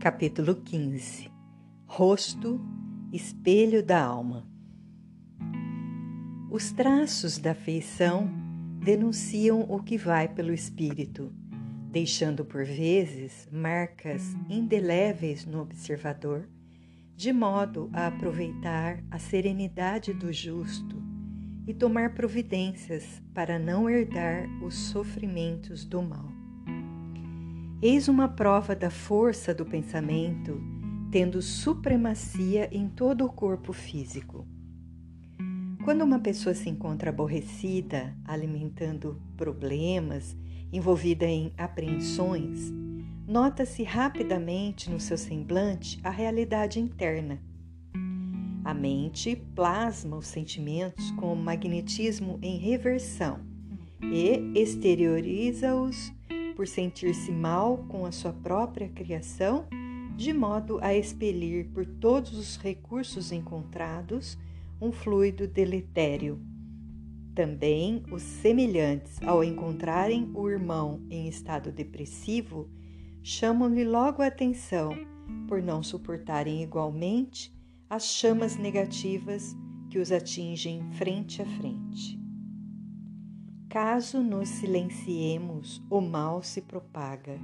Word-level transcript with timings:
Capítulo 0.00 0.54
15 0.54 1.28
Rosto, 1.84 2.60
espelho 3.12 3.82
da 3.82 4.00
alma. 4.00 4.46
Os 6.48 6.70
traços 6.70 7.36
da 7.36 7.52
feição 7.52 8.30
denunciam 8.80 9.62
o 9.68 9.82
que 9.82 9.98
vai 9.98 10.28
pelo 10.28 10.54
espírito, 10.54 11.32
deixando 11.90 12.44
por 12.44 12.64
vezes 12.64 13.48
marcas 13.50 14.36
indeléveis 14.48 15.44
no 15.44 15.60
observador, 15.60 16.48
de 17.16 17.32
modo 17.32 17.90
a 17.92 18.06
aproveitar 18.06 19.02
a 19.10 19.18
serenidade 19.18 20.14
do 20.14 20.32
justo 20.32 21.02
e 21.66 21.74
tomar 21.74 22.14
providências 22.14 23.20
para 23.34 23.58
não 23.58 23.90
herdar 23.90 24.48
os 24.62 24.76
sofrimentos 24.76 25.84
do 25.84 26.00
mal. 26.00 26.37
Eis 27.80 28.08
uma 28.08 28.26
prova 28.26 28.74
da 28.74 28.90
força 28.90 29.54
do 29.54 29.64
pensamento, 29.64 30.60
tendo 31.12 31.40
supremacia 31.40 32.68
em 32.72 32.88
todo 32.88 33.24
o 33.24 33.32
corpo 33.32 33.72
físico. 33.72 34.44
Quando 35.84 36.02
uma 36.02 36.18
pessoa 36.18 36.56
se 36.56 36.68
encontra 36.68 37.10
aborrecida, 37.10 38.16
alimentando 38.24 39.22
problemas, 39.36 40.36
envolvida 40.72 41.24
em 41.24 41.52
apreensões, 41.56 42.72
nota-se 43.28 43.84
rapidamente 43.84 44.90
no 44.90 44.98
seu 44.98 45.16
semblante 45.16 46.00
a 46.02 46.10
realidade 46.10 46.80
interna. 46.80 47.40
A 48.64 48.74
mente 48.74 49.36
plasma 49.54 50.16
os 50.16 50.26
sentimentos 50.26 51.12
com 51.12 51.32
magnetismo 51.36 52.40
em 52.42 52.58
reversão 52.58 53.38
e 54.02 54.52
exterioriza-os 54.60 56.17
por 56.58 56.66
sentir-se 56.66 57.30
mal 57.30 57.84
com 57.86 58.04
a 58.04 58.10
sua 58.10 58.32
própria 58.32 58.88
criação, 58.88 59.68
de 60.16 60.32
modo 60.32 60.80
a 60.82 60.92
expelir 60.92 61.68
por 61.68 61.86
todos 61.86 62.36
os 62.36 62.56
recursos 62.56 63.30
encontrados 63.30 64.36
um 64.80 64.90
fluido 64.90 65.46
deletério. 65.46 66.42
Também 67.32 68.02
os 68.10 68.22
semelhantes, 68.22 69.22
ao 69.22 69.44
encontrarem 69.44 70.32
o 70.34 70.50
irmão 70.50 71.00
em 71.08 71.28
estado 71.28 71.70
depressivo, 71.70 72.68
chamam-lhe 73.22 73.84
logo 73.84 74.20
a 74.20 74.26
atenção 74.26 74.98
por 75.46 75.62
não 75.62 75.80
suportarem 75.80 76.60
igualmente 76.60 77.56
as 77.88 78.06
chamas 78.06 78.56
negativas 78.56 79.54
que 79.88 80.00
os 80.00 80.10
atingem 80.10 80.82
frente 80.94 81.40
a 81.40 81.46
frente. 81.46 82.18
Caso 83.68 84.22
nos 84.22 84.48
silenciemos, 84.48 85.82
o 85.90 86.00
mal 86.00 86.42
se 86.42 86.62
propaga, 86.62 87.38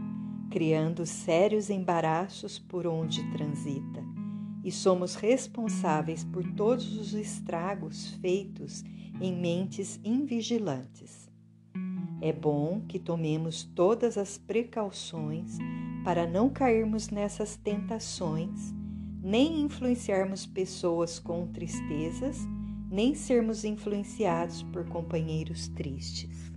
criando 0.50 1.05
sérios 1.05 1.69
embaraços 1.69 2.58
por 2.58 2.86
onde 2.86 3.30
transita, 3.30 4.03
e 4.64 4.72
somos 4.72 5.17
responsáveis 5.17 6.25
por 6.25 6.42
todos 6.55 6.97
os 6.97 7.12
estragos 7.12 8.14
feitos 8.22 8.83
em 9.20 9.39
mentes 9.39 10.00
invigilantes. 10.02 11.28
É 12.22 12.33
bom 12.33 12.80
que 12.89 12.98
tomemos 12.98 13.62
todas 13.62 14.17
as 14.17 14.39
precauções 14.39 15.58
para 16.05 16.27
não 16.27 16.48
cairmos 16.48 17.11
nessas 17.11 17.55
tentações, 17.55 18.72
nem 19.22 19.61
influenciarmos 19.61 20.47
pessoas 20.47 21.19
com 21.19 21.47
tristezas 21.48 22.39
nem 22.91 23.15
sermos 23.15 23.65
influenciados 23.65 24.63
por 24.63 24.87
companheiros 24.89 25.69
tristes. 25.69 26.53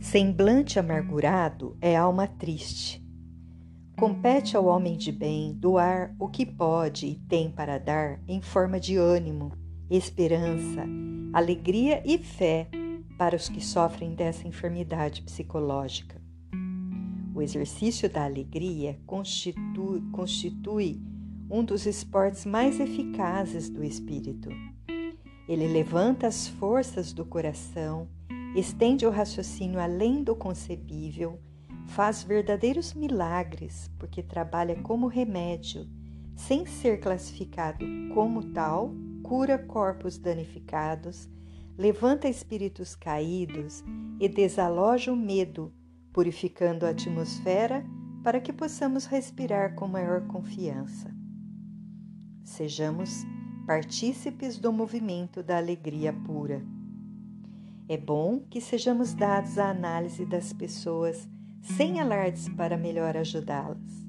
Semblante 0.00 0.78
amargurado 0.78 1.76
é 1.80 1.96
alma 1.96 2.26
triste. 2.26 3.04
Compete 3.98 4.56
ao 4.56 4.64
homem 4.64 4.96
de 4.96 5.12
bem 5.12 5.52
doar 5.52 6.16
o 6.18 6.26
que 6.26 6.46
pode 6.46 7.06
e 7.06 7.14
tem 7.28 7.50
para 7.50 7.78
dar 7.78 8.18
em 8.26 8.40
forma 8.40 8.80
de 8.80 8.96
ânimo, 8.96 9.52
esperança, 9.90 10.86
alegria 11.32 12.02
e 12.04 12.16
fé 12.16 12.68
para 13.18 13.36
os 13.36 13.50
que 13.50 13.60
sofrem 13.60 14.14
dessa 14.14 14.48
enfermidade 14.48 15.20
psicológica. 15.20 16.18
O 17.34 17.42
exercício 17.42 18.08
da 18.08 18.24
alegria 18.24 18.98
constitui, 19.06 20.00
constitui 20.10 21.02
um 21.50 21.64
dos 21.64 21.84
esportes 21.84 22.46
mais 22.46 22.78
eficazes 22.78 23.68
do 23.68 23.82
espírito. 23.82 24.50
Ele 25.48 25.66
levanta 25.66 26.28
as 26.28 26.46
forças 26.46 27.12
do 27.12 27.24
coração, 27.24 28.08
estende 28.54 29.04
o 29.04 29.10
raciocínio 29.10 29.80
além 29.80 30.22
do 30.22 30.36
concebível, 30.36 31.40
faz 31.88 32.22
verdadeiros 32.22 32.94
milagres, 32.94 33.90
porque 33.98 34.22
trabalha 34.22 34.76
como 34.76 35.08
remédio, 35.08 35.88
sem 36.36 36.64
ser 36.66 37.00
classificado 37.00 37.84
como 38.14 38.44
tal, 38.52 38.94
cura 39.24 39.58
corpos 39.58 40.16
danificados, 40.18 41.28
levanta 41.76 42.28
espíritos 42.28 42.94
caídos 42.94 43.82
e 44.20 44.28
desaloja 44.28 45.12
o 45.12 45.16
medo, 45.16 45.72
purificando 46.12 46.86
a 46.86 46.90
atmosfera 46.90 47.84
para 48.22 48.40
que 48.40 48.52
possamos 48.52 49.06
respirar 49.06 49.74
com 49.74 49.88
maior 49.88 50.26
confiança. 50.28 51.19
Sejamos 52.44 53.24
partícipes 53.66 54.58
do 54.58 54.72
movimento 54.72 55.42
da 55.42 55.56
alegria 55.56 56.12
pura. 56.12 56.64
É 57.88 57.96
bom 57.96 58.40
que 58.48 58.60
sejamos 58.60 59.14
dados 59.14 59.58
à 59.58 59.70
análise 59.70 60.24
das 60.24 60.52
pessoas 60.52 61.28
sem 61.60 62.00
alardes 62.00 62.48
para 62.48 62.76
melhor 62.76 63.16
ajudá-las. 63.16 64.06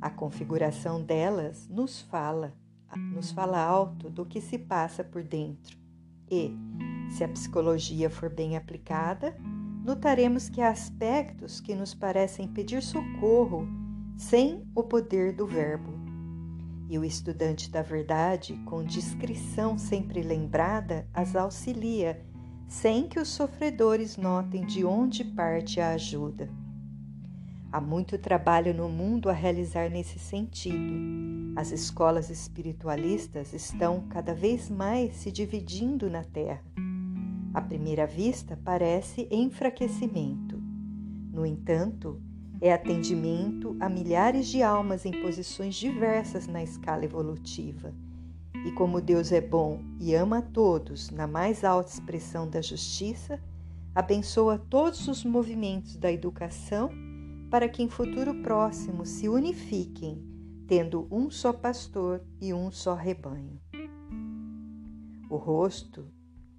A 0.00 0.10
configuração 0.10 1.02
delas 1.02 1.68
nos 1.68 2.00
fala, 2.00 2.54
nos 3.12 3.32
fala 3.32 3.58
alto 3.58 4.08
do 4.08 4.24
que 4.24 4.40
se 4.40 4.58
passa 4.58 5.02
por 5.02 5.22
dentro. 5.22 5.76
E, 6.30 6.54
se 7.10 7.24
a 7.24 7.28
psicologia 7.28 8.08
for 8.08 8.30
bem 8.30 8.56
aplicada, 8.56 9.36
notaremos 9.84 10.48
que 10.48 10.60
há 10.60 10.70
aspectos 10.70 11.60
que 11.60 11.74
nos 11.74 11.94
parecem 11.94 12.46
pedir 12.46 12.82
socorro 12.82 13.66
sem 14.16 14.62
o 14.74 14.82
poder 14.82 15.32
do 15.32 15.46
verbo. 15.46 16.07
E 16.88 16.98
o 16.98 17.04
estudante 17.04 17.70
da 17.70 17.82
verdade, 17.82 18.54
com 18.64 18.82
discrição 18.82 19.76
sempre 19.76 20.22
lembrada, 20.22 21.06
as 21.12 21.36
auxilia, 21.36 22.24
sem 22.66 23.06
que 23.06 23.20
os 23.20 23.28
sofredores 23.28 24.16
notem 24.16 24.64
de 24.64 24.86
onde 24.86 25.22
parte 25.22 25.80
a 25.80 25.90
ajuda. 25.90 26.48
Há 27.70 27.78
muito 27.78 28.16
trabalho 28.16 28.72
no 28.72 28.88
mundo 28.88 29.28
a 29.28 29.34
realizar 29.34 29.90
nesse 29.90 30.18
sentido. 30.18 30.94
As 31.54 31.70
escolas 31.72 32.30
espiritualistas 32.30 33.52
estão 33.52 34.08
cada 34.08 34.32
vez 34.32 34.70
mais 34.70 35.14
se 35.16 35.30
dividindo 35.30 36.08
na 36.08 36.24
Terra. 36.24 36.64
À 37.52 37.60
primeira 37.60 38.06
vista, 38.06 38.58
parece 38.64 39.28
enfraquecimento. 39.30 40.58
No 41.30 41.44
entanto, 41.44 42.22
é 42.60 42.72
atendimento 42.72 43.76
a 43.78 43.88
milhares 43.88 44.48
de 44.48 44.62
almas 44.62 45.06
em 45.06 45.12
posições 45.22 45.74
diversas 45.74 46.46
na 46.46 46.62
escala 46.62 47.04
evolutiva. 47.04 47.94
E 48.66 48.72
como 48.72 49.00
Deus 49.00 49.30
é 49.30 49.40
bom 49.40 49.80
e 50.00 50.14
ama 50.14 50.38
a 50.38 50.42
todos 50.42 51.10
na 51.10 51.26
mais 51.26 51.62
alta 51.62 51.90
expressão 51.90 52.48
da 52.48 52.60
justiça, 52.60 53.40
abençoa 53.94 54.58
todos 54.58 55.06
os 55.06 55.24
movimentos 55.24 55.96
da 55.96 56.10
educação 56.10 56.90
para 57.50 57.68
que 57.68 57.82
em 57.82 57.88
futuro 57.88 58.34
próximo 58.42 59.06
se 59.06 59.28
unifiquem, 59.28 60.22
tendo 60.66 61.06
um 61.10 61.30
só 61.30 61.52
pastor 61.52 62.22
e 62.40 62.52
um 62.52 62.70
só 62.70 62.94
rebanho. 62.94 63.60
O 65.30 65.36
rosto 65.36 66.06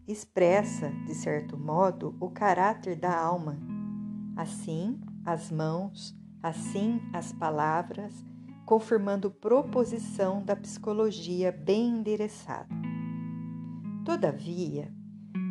expressa, 0.08 0.90
de 1.06 1.14
certo 1.14 1.57
modo, 1.57 2.16
o 2.19 2.30
caráter 2.30 2.95
da 2.95 3.16
alma. 3.16 3.57
Assim, 4.36 5.00
as 5.31 5.52
mãos, 5.52 6.16
assim 6.42 7.00
as 7.14 7.31
palavras, 7.31 8.26
confirmando 8.66 9.30
proposição 9.30 10.44
da 10.44 10.56
psicologia 10.56 11.52
bem 11.52 12.00
endereçada. 12.00 12.74
Todavia, 14.04 14.92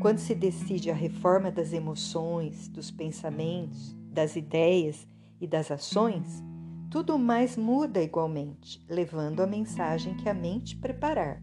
quando 0.02 0.18
se 0.18 0.34
decide 0.34 0.90
a 0.90 0.94
reforma 0.94 1.50
das 1.50 1.72
emoções, 1.72 2.68
dos 2.68 2.90
pensamentos, 2.90 3.96
das 4.10 4.34
ideias 4.34 5.06
e 5.40 5.46
das 5.46 5.70
ações, 5.70 6.42
tudo 6.90 7.16
mais 7.16 7.56
muda 7.56 8.02
igualmente, 8.02 8.84
levando 8.88 9.40
a 9.40 9.46
mensagem 9.46 10.16
que 10.16 10.28
a 10.28 10.34
mente 10.34 10.76
preparar. 10.76 11.40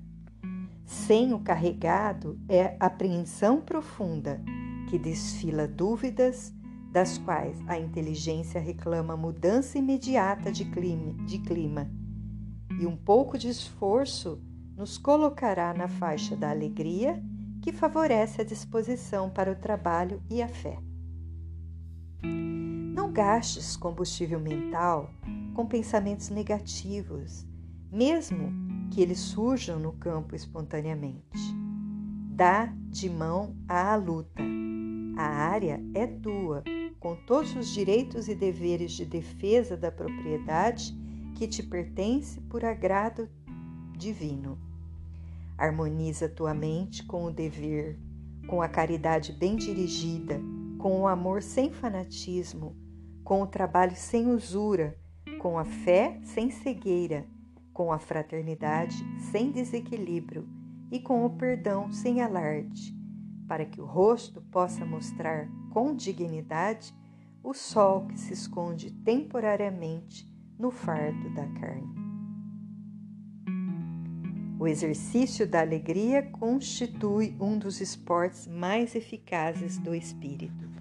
Sem 0.83 1.33
o 1.33 1.39
carregado 1.39 2.37
é 2.49 2.75
apreensão 2.81 3.61
profunda, 3.61 4.43
que 4.89 4.99
desfila 4.99 5.67
dúvidas, 5.67 6.53
das 6.95 7.17
quais 7.17 7.61
a 7.67 7.77
inteligência 7.77 8.57
reclama 8.57 9.17
mudança 9.17 9.77
imediata 9.77 10.49
de 10.49 10.63
clima, 10.63 11.11
de 11.25 11.39
clima, 11.39 11.91
e 12.79 12.87
um 12.87 12.95
pouco 12.95 13.37
de 13.37 13.49
esforço 13.49 14.41
nos 14.77 14.97
colocará 14.97 15.73
na 15.73 15.89
faixa 15.89 16.37
da 16.37 16.49
alegria 16.49 17.21
que 17.61 17.73
favorece 17.73 18.39
a 18.39 18.45
disposição 18.45 19.29
para 19.29 19.51
o 19.51 19.55
trabalho 19.55 20.23
e 20.29 20.41
a 20.41 20.47
fé. 20.47 20.79
Não 22.23 23.11
gastes 23.11 23.75
combustível 23.75 24.39
mental 24.39 25.09
com 25.53 25.65
pensamentos 25.65 26.29
negativos, 26.29 27.45
mesmo 27.91 28.53
que 28.89 29.01
eles 29.01 29.19
surjam 29.19 29.77
no 29.77 29.91
campo 29.91 30.33
espontaneamente. 30.33 31.41
Dá 32.29 32.73
de 32.87 33.09
mão 33.09 33.53
à 33.67 33.93
luta. 33.97 34.41
A 35.17 35.27
área 35.27 35.81
é 35.93 36.07
tua, 36.07 36.63
com 37.05 37.15
todos 37.15 37.55
os 37.55 37.67
direitos 37.67 38.27
e 38.27 38.33
deveres 38.33 38.93
de 38.93 39.05
defesa 39.05 39.77
da 39.77 39.91
propriedade 39.91 40.91
que 41.35 41.47
te 41.47 41.61
pertence 41.61 42.41
por 42.41 42.65
agrado 42.65 43.29
divino. 43.95 44.57
Harmoniza 45.55 46.27
tua 46.27 46.51
mente 46.55 47.05
com 47.05 47.25
o 47.25 47.31
dever, 47.31 47.99
com 48.47 48.59
a 48.59 48.67
caridade 48.67 49.31
bem 49.33 49.55
dirigida, 49.55 50.41
com 50.79 51.01
o 51.01 51.07
amor 51.07 51.43
sem 51.43 51.71
fanatismo, 51.71 52.75
com 53.23 53.43
o 53.43 53.47
trabalho 53.47 53.95
sem 53.95 54.31
usura, 54.31 54.97
com 55.37 55.59
a 55.59 55.63
fé 55.63 56.19
sem 56.23 56.49
cegueira, 56.49 57.27
com 57.71 57.93
a 57.93 57.99
fraternidade 57.99 58.97
sem 59.31 59.51
desequilíbrio 59.51 60.49
e 60.91 60.99
com 60.99 61.23
o 61.23 61.29
perdão 61.29 61.91
sem 61.91 62.19
alarde, 62.19 62.94
para 63.47 63.65
que 63.65 63.79
o 63.79 63.85
rosto 63.85 64.41
possa 64.51 64.85
mostrar 64.85 65.47
com 65.71 65.95
dignidade 65.95 66.93
o 67.43 67.53
sol 67.53 68.07
que 68.07 68.19
se 68.19 68.33
esconde 68.33 68.91
temporariamente 68.91 70.27
no 70.57 70.71
fardo 70.71 71.29
da 71.33 71.47
carne. 71.59 71.95
O 74.57 74.67
exercício 74.67 75.45
da 75.45 75.61
alegria 75.61 76.23
constitui 76.23 77.35
um 77.39 77.57
dos 77.57 77.81
esportes 77.81 78.47
mais 78.47 78.95
eficazes 78.95 79.77
do 79.77 79.93
espírito. 79.93 80.74